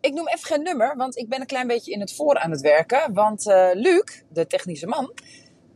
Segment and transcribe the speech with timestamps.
[0.00, 2.50] Ik noem even geen nummer, want ik ben een klein beetje in het voor aan
[2.50, 3.14] het werken.
[3.14, 5.12] Want uh, Luc, de technische man,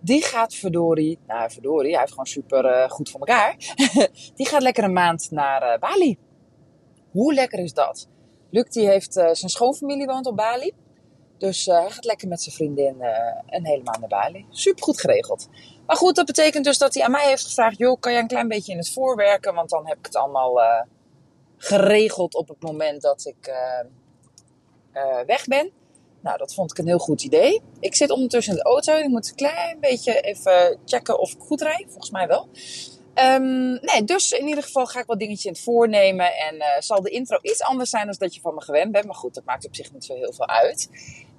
[0.01, 3.57] die gaat verdorie, nou verdorie, hij heeft gewoon super uh, goed voor elkaar.
[4.37, 6.19] die gaat lekker een maand naar uh, Bali.
[7.11, 8.09] Hoe lekker is dat?
[8.51, 10.73] Luc die heeft zijn schoonfamilie woont op Bali.
[11.39, 12.97] Dus hij gaat lekker met zijn vriendin
[13.47, 14.47] een hele maand naar Bali.
[14.51, 15.48] Super goed geregeld.
[15.87, 18.27] Maar goed, dat betekent dus dat hij aan mij heeft gevraagd: joh, kan jij een
[18.27, 19.55] klein beetje in het voorwerken?
[19.55, 20.61] Want dan heb ik het allemaal
[21.57, 23.53] geregeld op het moment dat ik
[24.95, 25.73] uh, weg ben.
[26.23, 27.62] Nou, dat vond ik een heel goed idee.
[27.81, 28.97] Ik zit ondertussen in de auto.
[28.97, 31.84] Ik moet een klein beetje even checken of ik goed rijd.
[31.87, 32.49] Volgens mij wel.
[33.15, 36.37] Um, nee, dus in ieder geval ga ik wat dingetjes in het voornemen.
[36.37, 39.05] En uh, zal de intro iets anders zijn dan dat je van me gewend bent.
[39.05, 40.89] Maar goed, dat maakt op zich niet zo heel veel uit.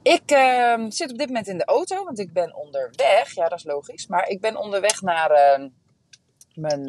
[0.02, 3.36] Ik uh, zit op dit moment in de auto, want ik ben onderweg.
[3.36, 4.08] Ja, dat is logisch.
[4.08, 5.68] Maar ik ben onderweg naar, uh,
[6.54, 6.86] mijn,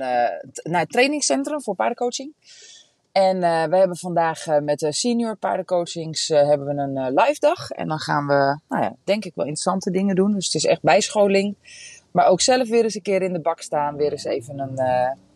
[0.63, 2.35] naar het trainingscentrum voor paardencoaching.
[3.15, 7.37] En uh, we hebben vandaag uh, met de senior paardencoachings uh, hebben we een live
[7.39, 7.71] dag.
[7.71, 10.33] En dan gaan we, nou ja, denk ik wel interessante dingen doen.
[10.33, 11.57] Dus het is echt bijscholing.
[12.11, 13.97] Maar ook zelf weer eens een keer in de bak staan.
[13.97, 14.79] Weer eens even een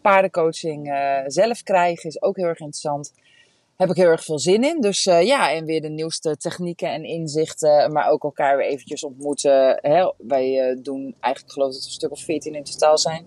[0.00, 0.92] paardencoaching
[1.26, 2.08] zelf krijgen.
[2.08, 3.12] Is ook heel erg interessant.
[3.76, 4.80] Heb ik heel erg veel zin in.
[4.80, 7.92] Dus ja, en weer de nieuwste technieken en inzichten.
[7.92, 9.78] Maar ook elkaar weer eventjes ontmoeten.
[9.80, 10.12] Hè?
[10.18, 13.26] Wij doen eigenlijk geloof ik dat we een stuk of 14 in totaal zijn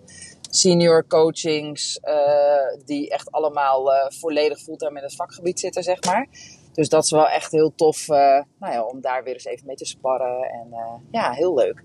[0.51, 6.27] senior coachings, uh, die echt allemaal uh, volledig fulltime in het vakgebied zitten, zeg maar.
[6.73, 8.17] Dus dat is wel echt heel tof uh,
[8.59, 10.41] nou ja, om daar weer eens even mee te sparren.
[10.41, 10.73] En
[11.11, 11.83] ja, heel leuk.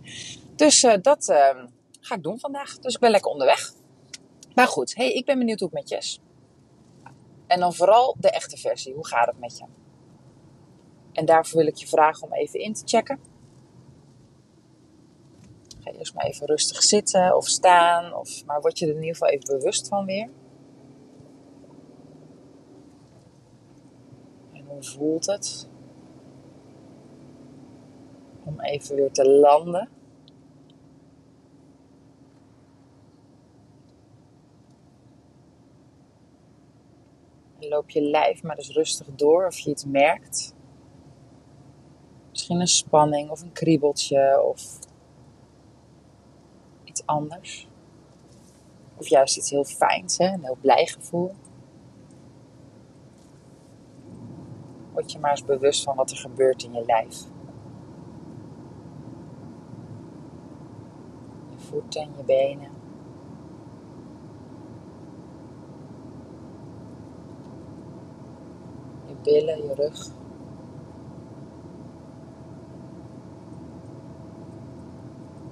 [0.56, 1.66] Dus dat ehm,
[2.00, 2.78] ga ik doen vandaag.
[2.78, 3.72] Dus ik ben lekker onderweg.
[4.54, 6.20] Maar goed, hey, ik ben benieuwd hoe het met je is.
[7.46, 8.94] En dan vooral de echte versie.
[8.94, 9.64] Hoe gaat het met je?
[11.12, 13.20] En daarvoor wil ik je vragen om even in te checken.
[15.86, 18.14] Ga eerst maar even rustig zitten of staan.
[18.14, 20.30] Of, maar word je er in ieder geval even bewust van weer.
[24.52, 25.68] En hoe voelt het?
[28.44, 29.88] Om even weer te landen.
[37.58, 40.54] En loop je lijf maar eens rustig door of je iets merkt.
[42.30, 44.85] Misschien een spanning of een kriebeltje of
[47.06, 47.68] anders.
[48.96, 50.32] Of juist iets heel fijns, hè?
[50.32, 51.34] een heel blij gevoel.
[54.92, 57.24] Word je maar eens bewust van wat er gebeurt in je lijf.
[61.50, 62.70] Je voeten en je benen.
[69.06, 70.14] Je billen, je rug.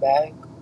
[0.04, 0.53] buik.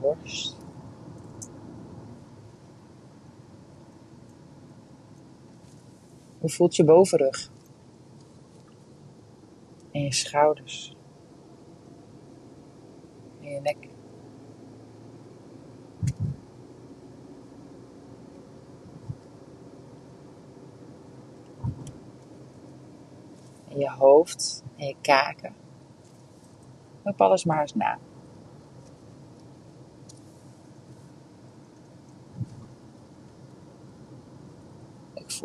[0.00, 0.56] Borst.
[6.38, 7.50] Hoe voelt je bovenrug?
[9.90, 10.96] En je schouders.
[13.40, 13.88] En je nek.
[23.68, 25.54] En je hoofd en je kaken.
[27.02, 27.98] Loop alles maar eens na.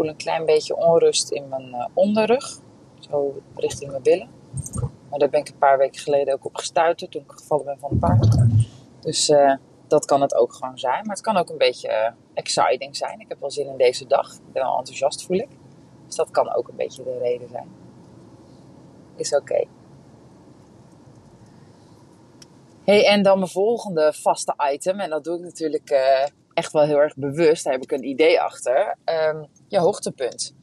[0.07, 2.59] Een klein beetje onrust in mijn uh, onderrug.
[2.99, 4.29] Zo richting mijn billen.
[5.09, 7.79] Maar daar ben ik een paar weken geleden ook op gestuurd toen ik gevallen ben
[7.79, 8.37] van het paard.
[8.99, 9.55] Dus uh,
[9.87, 11.05] dat kan het ook gewoon zijn.
[11.05, 13.19] Maar het kan ook een beetje uh, exciting zijn.
[13.19, 14.33] Ik heb wel zin in deze dag.
[14.33, 15.49] Ik ben al enthousiast voel ik.
[16.05, 17.69] Dus dat kan ook een beetje de reden zijn.
[19.15, 19.65] Is oké.
[22.83, 24.99] Hey, en dan mijn volgende vaste item.
[24.99, 25.91] En dat doe ik natuurlijk
[26.55, 29.47] echt wel heel erg bewust, daar heb ik een idee achter, um,
[29.79, 30.55] hoogtepunt.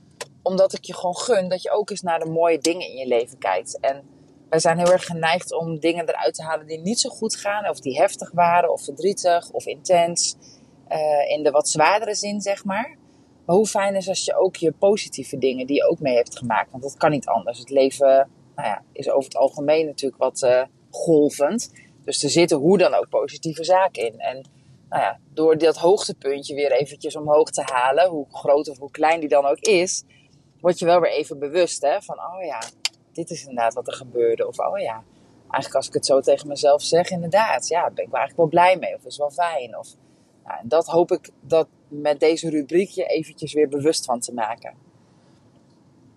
[0.42, 3.06] Omdat ik je gewoon gun dat je ook eens naar de mooie dingen in je
[3.06, 3.80] leven kijkt.
[3.80, 4.02] En
[4.48, 7.68] wij zijn heel erg geneigd om dingen eruit te halen die niet zo goed gaan,
[7.68, 10.36] of die heftig waren, of verdrietig, of intens.
[10.88, 12.96] Uh, in de wat zwaardere zin, zeg maar.
[13.46, 16.38] Maar hoe fijn is als je ook je positieve dingen die je ook mee hebt
[16.38, 16.70] gemaakt.
[16.70, 17.58] Want dat kan niet anders.
[17.58, 21.70] Het leven nou ja, is over het algemeen natuurlijk wat uh, golvend.
[22.04, 24.18] Dus er zitten hoe dan ook positieve zaken in.
[24.18, 24.44] En
[24.92, 29.20] nou ja, door dat hoogtepuntje weer eventjes omhoog te halen, hoe groot of hoe klein
[29.20, 30.04] die dan ook is,
[30.60, 32.62] word je wel weer even bewust hè, van, oh ja,
[33.12, 34.46] dit is inderdaad wat er gebeurde.
[34.46, 35.04] Of oh ja,
[35.40, 38.46] eigenlijk als ik het zo tegen mezelf zeg, inderdaad, ja, ben ik wel eigenlijk wel
[38.46, 38.94] blij mee.
[38.94, 39.78] Of is wel fijn.
[39.78, 39.88] Of,
[40.44, 44.34] nou, en dat hoop ik dat met deze rubriek je eventjes weer bewust van te
[44.34, 44.74] maken.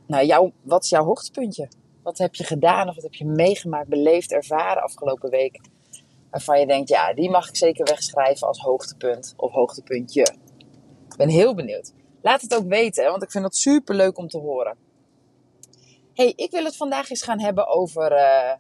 [0.08, 1.68] Nou, jou, wat is jouw hoogtepuntje?
[2.04, 5.60] Wat heb je gedaan of wat heb je meegemaakt, beleefd, ervaren afgelopen week?
[6.36, 10.22] Waarvan je denkt, ja, die mag ik zeker wegschrijven als hoogtepunt of hoogtepuntje.
[11.10, 11.94] Ik ben heel benieuwd.
[12.22, 14.78] Laat het ook weten, want ik vind dat super leuk om te horen.
[16.14, 18.52] hey, ik wil het vandaag eens gaan hebben over uh,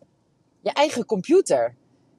[0.61, 1.75] je eigen computer.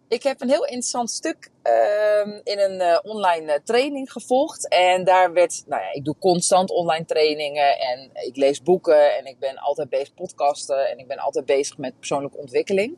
[0.09, 4.69] Ik heb een heel interessant stuk uh, in een uh, online uh, training gevolgd.
[4.69, 9.27] En daar werd, nou ja, ik doe constant online trainingen en ik lees boeken en
[9.27, 12.97] ik ben altijd bezig podcasten en ik ben altijd bezig met persoonlijke ontwikkeling.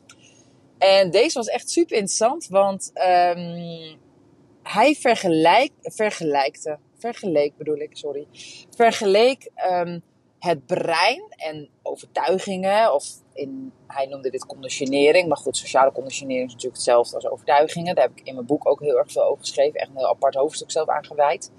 [0.79, 3.97] En deze was echt super interessant, want um,
[4.63, 8.27] hij vergelijk, vergelijkte, vergeleek bedoel ik, sorry,
[8.75, 10.01] vergeleek um,
[10.39, 16.53] het brein en overtuigingen, of in, hij noemde dit conditionering, maar goed, sociale conditionering is
[16.53, 17.95] natuurlijk hetzelfde als overtuigingen.
[17.95, 20.09] Daar heb ik in mijn boek ook heel erg veel over geschreven, echt een heel
[20.09, 21.51] apart hoofdstuk zelf aangeweid.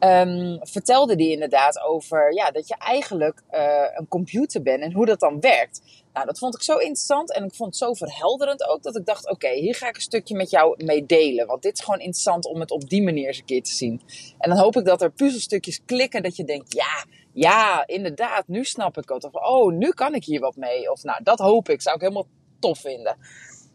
[0.00, 5.06] Um, vertelde die inderdaad over ja, dat je eigenlijk uh, een computer bent en hoe
[5.06, 5.82] dat dan werkt.
[6.12, 9.06] Nou, dat vond ik zo interessant en ik vond het zo verhelderend ook dat ik
[9.06, 11.46] dacht: oké, hier ga ik een stukje met jou mee delen.
[11.46, 14.02] Want dit is gewoon interessant om het op die manier eens een keer te zien.
[14.38, 18.64] En dan hoop ik dat er puzzelstukjes klikken dat je denkt: ja, ja, inderdaad, nu
[18.64, 19.24] snap ik het.
[19.24, 20.90] Of oh, nu kan ik hier wat mee.
[20.90, 22.28] Of nou, dat hoop ik, zou ik helemaal
[22.60, 23.16] tof vinden.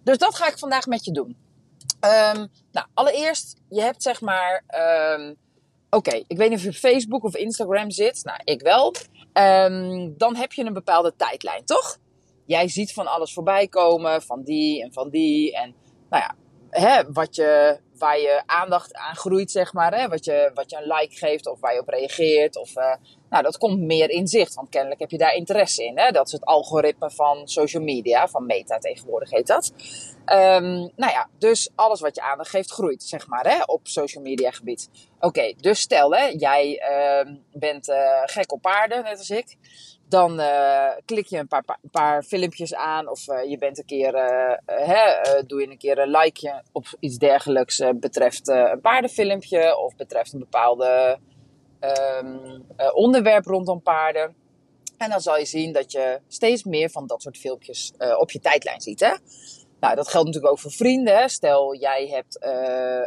[0.03, 1.37] Dus dat ga ik vandaag met je doen.
[1.99, 4.63] Um, nou, allereerst, je hebt zeg maar.
[5.17, 5.35] Um,
[5.89, 8.23] Oké, ik weet niet of je op Facebook of Instagram zit.
[8.23, 8.93] Nou, ik wel.
[9.33, 11.97] Um, dan heb je een bepaalde tijdlijn, toch?
[12.45, 15.55] Jij ziet van alles voorbij komen, van die en van die.
[15.55, 15.75] En
[16.09, 16.35] nou ja,
[16.69, 19.95] hè, wat je, waar je aandacht aan groeit, zeg maar.
[19.95, 20.07] Hè?
[20.07, 22.57] Wat, je, wat je een like geeft of waar je op reageert.
[22.57, 22.95] Of, uh,
[23.29, 25.97] nou, dat komt meer in zicht, want kennelijk heb je daar interesse in.
[25.97, 26.11] Hè?
[26.11, 29.73] Dat is het algoritme van social media, van meta tegenwoordig heet dat.
[30.25, 33.63] Um, nou ja, dus alles wat je aandacht geeft groeit, zeg maar, hè?
[33.65, 34.89] op social media gebied.
[35.19, 39.57] Oké, dus stel, hè, jij uh, bent uh, gek op paarden, net als ik.
[40.07, 44.15] Dan uh, klik je een paar, paar, filmpjes aan of uh, je bent een keer,
[44.15, 49.95] uh, hè, doe je een keer een likeje op iets dergelijks betreft een paardenfilmpje of
[49.95, 51.19] betreft een bepaalde
[52.19, 54.35] um, onderwerp rondom paarden.
[54.97, 58.39] En dan zal je zien dat je steeds meer van dat soort filmpjes op je
[58.39, 58.99] tijdlijn ziet.
[58.99, 59.15] Hè?
[59.79, 61.17] Nou, dat geldt natuurlijk ook voor vrienden.
[61.17, 61.27] Hè?
[61.27, 62.37] Stel, jij hebt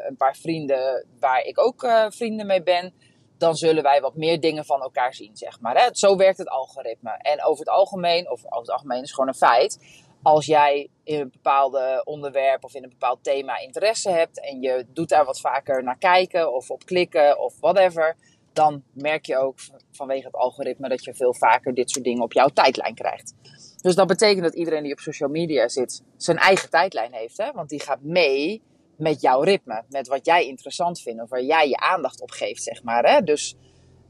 [0.08, 2.92] een paar vrienden waar ik ook vrienden mee ben
[3.38, 5.76] dan zullen wij wat meer dingen van elkaar zien, zeg maar.
[5.76, 5.88] Hè?
[5.92, 7.10] Zo werkt het algoritme.
[7.10, 9.78] En over het algemeen, of over het algemeen is gewoon een feit.
[10.22, 14.86] Als jij in een bepaald onderwerp of in een bepaald thema interesse hebt en je
[14.92, 18.16] doet daar wat vaker naar kijken of op klikken of whatever,
[18.52, 19.58] dan merk je ook
[19.92, 23.34] vanwege het algoritme dat je veel vaker dit soort dingen op jouw tijdlijn krijgt.
[23.82, 27.52] Dus dat betekent dat iedereen die op social media zit zijn eigen tijdlijn heeft, hè?
[27.52, 28.62] want die gaat mee
[28.98, 29.82] met jouw ritme.
[29.88, 33.04] Met wat jij interessant vindt of waar jij je aandacht op geeft, zeg maar.
[33.04, 33.20] Hè?
[33.20, 33.56] Dus,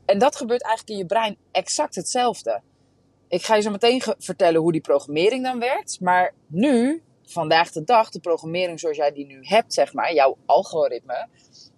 [0.04, 2.62] en dat gebeurt eigenlijk in je brein exact hetzelfde.
[3.28, 6.00] Ik ga je zo meteen vertellen hoe die programmering dan werkt.
[6.00, 10.36] Maar nu, vandaag de dag, de programmering zoals jij die nu hebt, zeg maar, jouw
[10.46, 11.28] algoritme,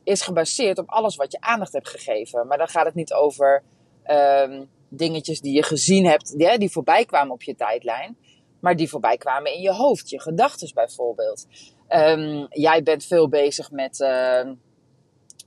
[0.05, 2.47] is gebaseerd op alles wat je aandacht hebt gegeven.
[2.47, 3.63] Maar dan gaat het niet over
[4.07, 8.17] um, dingetjes die je gezien hebt, die, die voorbij kwamen op je tijdlijn.
[8.61, 11.47] Maar die voorbij kwamen in je hoofd, je gedachten bijvoorbeeld.
[11.95, 14.47] Um, jij bent veel bezig met uh,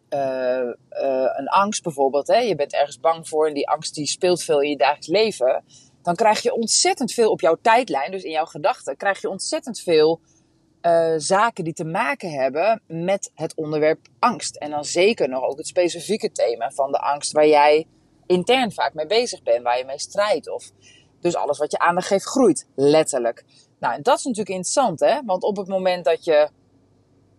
[0.10, 2.28] uh, een angst bijvoorbeeld.
[2.28, 2.38] Hè?
[2.38, 5.64] Je bent ergens bang voor en die angst die speelt veel in je dagelijks leven.
[6.02, 9.80] Dan krijg je ontzettend veel op jouw tijdlijn, dus in jouw gedachten, krijg je ontzettend
[9.80, 10.20] veel
[10.82, 14.56] uh, zaken die te maken hebben met het onderwerp angst.
[14.56, 17.88] En dan zeker nog ook het specifieke thema van de angst waar jij
[18.26, 20.50] intern vaak mee bezig bent, waar je mee strijdt.
[20.50, 20.72] Of
[21.22, 23.44] dus alles wat je aandacht geeft groeit, letterlijk.
[23.84, 25.20] Nou, en dat is natuurlijk interessant, hè?
[25.26, 26.50] Want op het moment dat je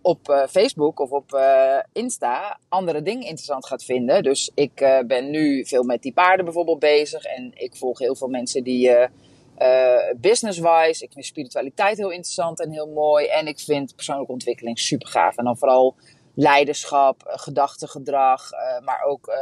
[0.02, 4.22] op uh, Facebook of op uh, Insta andere dingen interessant gaat vinden.
[4.22, 7.24] Dus ik uh, ben nu veel met die paarden bijvoorbeeld bezig.
[7.24, 8.90] En ik volg heel veel mensen die
[10.16, 11.04] business-wise.
[11.04, 13.26] Ik vind spiritualiteit heel interessant en heel mooi.
[13.26, 15.36] En ik vind persoonlijke ontwikkeling super gaaf.
[15.36, 15.94] En dan vooral
[16.34, 18.50] leiderschap, gedachtegedrag,
[18.82, 19.32] maar ook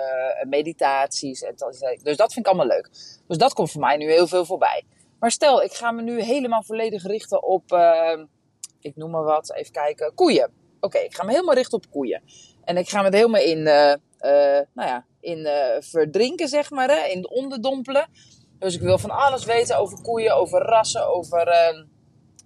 [0.48, 1.42] meditaties.
[1.42, 1.54] En
[2.02, 2.88] dus dat vind ik allemaal leuk.
[3.26, 4.84] Dus dat komt voor mij nu heel veel voorbij.
[5.22, 8.24] Maar stel, ik ga me nu helemaal volledig richten op, uh,
[8.80, 10.52] ik noem maar wat, even kijken, koeien.
[10.80, 12.22] Oké, ik ga me helemaal richten op koeien.
[12.64, 15.48] En ik ga me er helemaal in, uh, uh, nou ja, in
[15.80, 18.08] verdrinken, zeg maar, hè, in onderdompelen.
[18.58, 21.84] Dus ik wil van alles weten over koeien, over rassen, over ehm,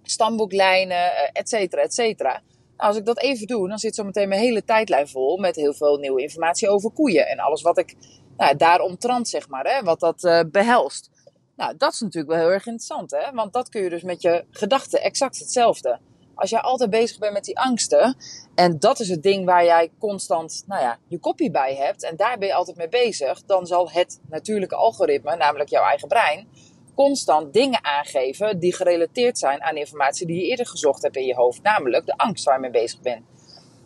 [0.03, 2.31] stamboeklijnen, et cetera, et cetera.
[2.31, 5.55] Nou, als ik dat even doe, dan zit zo meteen mijn hele tijdlijn vol met
[5.55, 7.27] heel veel nieuwe informatie over koeien.
[7.27, 7.95] En alles wat ik
[8.37, 11.15] nou, daaromtrant, zeg maar, hè, wat dat behelst.
[11.57, 13.31] Nou, dat is natuurlijk wel heel erg interessant, hè?
[13.33, 15.99] Want dat kun je dus met je gedachten exact hetzelfde.
[16.35, 18.15] Als jij altijd bezig bent met die angsten,
[18.55, 22.15] en dat is het ding waar jij constant, nou ja, je kopie bij hebt, en
[22.15, 26.47] daar ben je altijd mee bezig, dan zal het natuurlijke algoritme, namelijk jouw eigen brein,
[26.95, 31.35] constant dingen aangeven die gerelateerd zijn aan informatie die je eerder gezocht hebt in je
[31.35, 33.25] hoofd, namelijk de angst waar je mee bezig bent.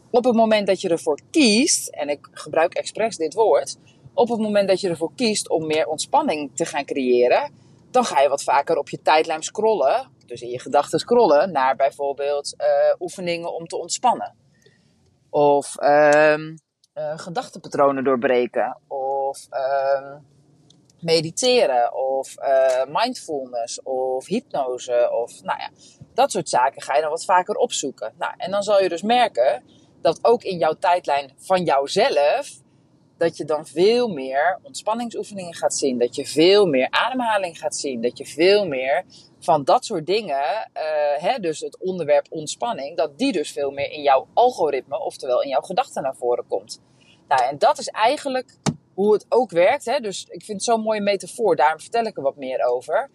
[0.09, 3.77] Op het moment dat je ervoor kiest, en ik gebruik expres dit woord,
[4.13, 7.60] op het moment dat je ervoor kiest om meer ontspanning te gaan creëren,
[7.91, 11.75] dan ga je wat vaker op je tijdlijn scrollen, dus in je gedachten scrollen, naar
[11.75, 12.67] bijvoorbeeld uh,
[12.99, 14.35] oefeningen om te ontspannen.
[15.29, 16.53] Of uh, uh,
[17.15, 18.77] gedachtenpatronen doorbreken.
[18.87, 20.15] Of uh,
[20.99, 21.93] mediteren.
[21.93, 23.81] Of uh, mindfulness.
[23.81, 25.09] Of hypnose.
[25.11, 25.69] Of nou ja,
[26.13, 28.13] dat soort zaken ga je dan wat vaker opzoeken.
[28.17, 29.63] Nou, en dan zal je dus merken
[30.01, 32.61] dat ook in jouw tijdlijn van jouzelf
[33.21, 35.97] dat je dan veel meer ontspanningsoefeningen gaat zien.
[35.97, 38.01] Dat je veel meer ademhaling gaat zien.
[38.01, 39.03] Dat je veel meer
[39.39, 43.91] van dat soort dingen, uh, hè, dus het onderwerp ontspanning, dat die dus veel meer
[43.91, 46.81] in jouw algoritme, oftewel in jouw gedachten naar voren komt.
[47.27, 48.57] Nou, en dat is eigenlijk
[48.93, 49.85] hoe het ook werkt.
[49.85, 49.99] Hè?
[49.99, 53.09] Dus ik vind het zo'n mooie metafoor, daarom vertel ik er wat meer over.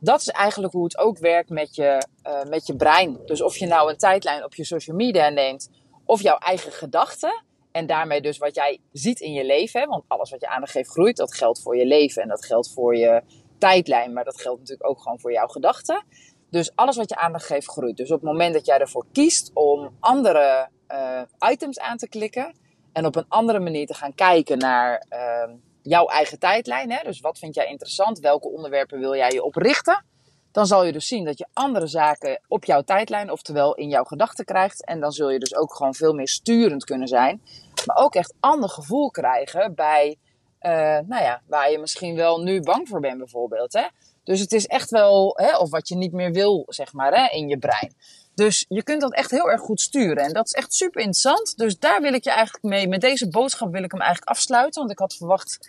[0.00, 3.18] Dat is eigenlijk hoe het ook werkt met je, uh, met je brein.
[3.24, 5.70] Dus of je nou een tijdlijn op je social media neemt,
[6.04, 7.44] of jouw eigen gedachten.
[7.72, 9.88] En daarmee dus wat jij ziet in je leven.
[9.88, 11.16] Want alles wat je aandacht geeft groeit.
[11.16, 13.22] Dat geldt voor je leven en dat geldt voor je
[13.58, 14.12] tijdlijn.
[14.12, 16.04] Maar dat geldt natuurlijk ook gewoon voor jouw gedachten.
[16.50, 17.96] Dus alles wat je aandacht geeft groeit.
[17.96, 22.54] Dus op het moment dat jij ervoor kiest om andere uh, items aan te klikken.
[22.92, 26.90] En op een andere manier te gaan kijken naar uh, jouw eigen tijdlijn.
[26.90, 27.02] Hè?
[27.02, 28.18] Dus wat vind jij interessant?
[28.18, 30.04] Welke onderwerpen wil jij je oprichten?
[30.52, 34.04] Dan zal je dus zien dat je andere zaken op jouw tijdlijn, oftewel in jouw
[34.04, 34.84] gedachten krijgt.
[34.84, 37.42] En dan zul je dus ook gewoon veel meer sturend kunnen zijn.
[37.86, 40.16] Maar ook echt ander gevoel krijgen bij,
[40.62, 40.70] uh,
[41.06, 43.72] nou ja, waar je misschien wel nu bang voor bent bijvoorbeeld.
[43.72, 43.86] Hè?
[44.24, 47.36] Dus het is echt wel, hè, of wat je niet meer wil, zeg maar, hè,
[47.36, 47.94] in je brein.
[48.34, 50.24] Dus je kunt dat echt heel erg goed sturen.
[50.24, 51.56] En dat is echt super interessant.
[51.56, 54.80] Dus daar wil ik je eigenlijk mee, met deze boodschap wil ik hem eigenlijk afsluiten.
[54.80, 55.68] Want ik had verwacht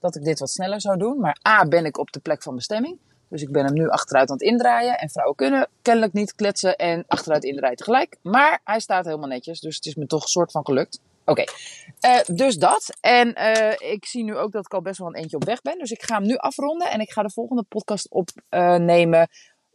[0.00, 1.20] dat ik dit wat sneller zou doen.
[1.20, 2.98] Maar A, ben ik op de plek van bestemming.
[3.28, 4.98] Dus ik ben hem nu achteruit aan het indraaien.
[4.98, 8.16] En vrouwen kunnen kennelijk niet kletsen en achteruit indraaien tegelijk.
[8.22, 11.00] Maar hij staat helemaal netjes, dus het is me toch een soort van gelukt.
[11.24, 11.44] Oké,
[12.06, 12.96] uh, dus dat.
[13.00, 15.62] En uh, ik zie nu ook dat ik al best wel een eentje op weg
[15.62, 15.78] ben.
[15.78, 19.28] Dus ik ga hem nu afronden en ik ga de volgende podcast opnemen.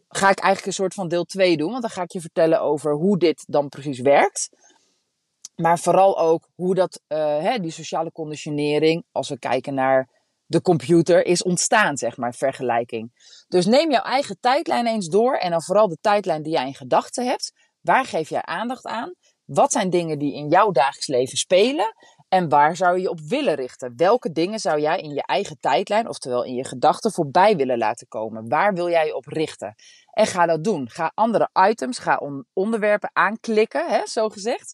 [0.09, 1.69] Ga ik eigenlijk een soort van deel 2 doen.
[1.69, 4.49] Want dan ga ik je vertellen over hoe dit dan precies werkt.
[5.55, 10.09] Maar vooral ook hoe dat, hè, die sociale conditionering, als we kijken naar
[10.45, 13.11] de computer is ontstaan, zeg maar, vergelijking.
[13.47, 16.75] Dus neem jouw eigen tijdlijn eens door en dan vooral de tijdlijn die jij in
[16.75, 17.51] gedachten hebt.
[17.81, 19.13] Waar geef jij aandacht aan?
[19.45, 21.93] Wat zijn dingen die in jouw dagelijks leven spelen?
[22.29, 23.93] En waar zou je je op willen richten?
[23.95, 28.07] Welke dingen zou jij in je eigen tijdlijn, oftewel in je gedachten, voorbij willen laten
[28.07, 28.49] komen?
[28.49, 29.75] Waar wil jij je op richten?
[30.11, 30.89] En ga dat doen.
[30.89, 32.21] Ga andere items, ga
[32.53, 34.73] onderwerpen aanklikken, hè, zo gezegd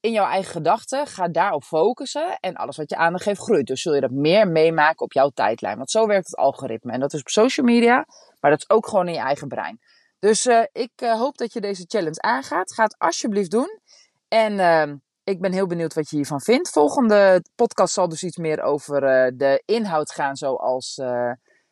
[0.00, 1.06] in jouw eigen gedachten.
[1.06, 3.66] Ga daarop focussen en alles wat je aandacht geeft groeit.
[3.66, 5.76] Dus zul je dat meer meemaken op jouw tijdlijn.
[5.76, 6.92] Want zo werkt het algoritme.
[6.92, 8.06] En dat is op social media,
[8.40, 9.80] maar dat is ook gewoon in je eigen brein.
[10.18, 12.74] Dus uh, ik uh, hoop dat je deze challenge aangaat.
[12.74, 13.80] Ga het alsjeblieft doen.
[14.28, 16.70] En uh, ik ben heel benieuwd wat je hiervan vindt.
[16.70, 19.00] Volgende podcast zal dus iets meer over
[19.36, 21.00] de inhoud gaan, zoals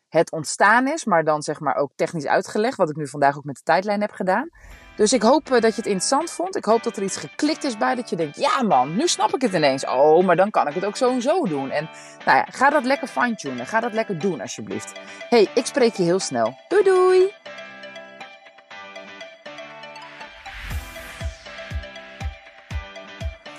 [0.08, 1.04] het ontstaan is.
[1.04, 4.00] Maar dan zeg maar ook technisch uitgelegd, wat ik nu vandaag ook met de tijdlijn
[4.00, 4.48] heb gedaan.
[4.96, 6.56] Dus ik hoop eh, dat je het interessant vond.
[6.56, 7.94] Ik hoop dat er iets geklikt is bij.
[7.94, 9.86] Dat je denkt, ja man, nu snap ik het ineens.
[9.86, 11.70] Oh, maar dan kan ik het ook zo en zo doen.
[11.70, 11.88] En
[12.24, 13.66] nou ja, ga dat lekker fine-tunen.
[13.66, 14.92] Ga dat lekker doen alsjeblieft.
[15.28, 16.56] hey, ik spreek je heel snel.
[16.68, 17.32] Doei doei!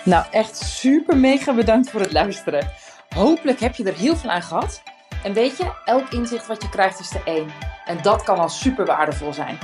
[0.04, 2.72] Nou, echt super mega bedankt voor het luisteren.
[3.16, 4.82] Hopelijk heb je er heel veel aan gehad.
[5.24, 7.52] En weet je, elk inzicht wat je krijgt is er één.
[7.86, 9.58] En dat kan al super waardevol zijn.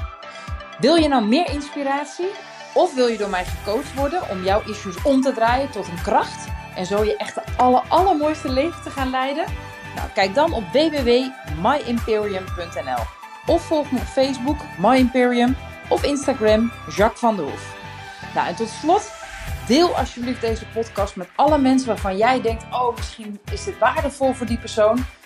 [0.79, 2.29] Wil je nou meer inspiratie?
[2.73, 6.01] Of wil je door mij gecoacht worden om jouw issues om te draaien tot een
[6.01, 6.47] kracht?
[6.75, 9.45] En zo je echt de aller, allermooiste leven te gaan leiden?
[9.95, 13.03] Nou, kijk dan op www.myimperium.nl
[13.45, 15.55] Of volg me op Facebook, My Imperium,
[15.89, 17.75] of Instagram, Jacques van der Hoef.
[18.33, 19.11] Nou, en tot slot,
[19.67, 24.33] deel alsjeblieft deze podcast met alle mensen waarvan jij denkt: oh, misschien is dit waardevol
[24.33, 25.05] voor die persoon.